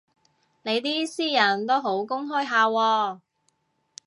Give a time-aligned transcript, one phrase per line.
[0.63, 3.19] 你啲私隱都好公開下喎